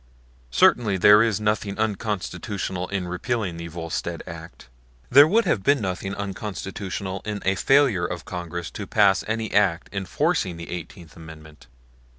Certainly 0.49 0.97
there 0.97 1.21
is 1.21 1.39
nothing 1.39 1.77
unconstitutional 1.77 2.87
in 2.87 3.07
repealing 3.07 3.57
the 3.57 3.67
Volstead 3.67 4.23
act. 4.25 4.67
There 5.11 5.27
would 5.27 5.45
have 5.45 5.61
been 5.61 5.79
nothing 5.79 6.15
unconstitutional 6.15 7.21
in 7.23 7.39
a 7.45 7.53
failure 7.53 8.07
of 8.07 8.25
Congress 8.25 8.71
to 8.71 8.87
pass 8.87 9.23
any 9.27 9.53
act 9.53 9.91
enforcing 9.93 10.57
the 10.57 10.71
Eighteenth 10.71 11.15
Amendment. 11.15 11.67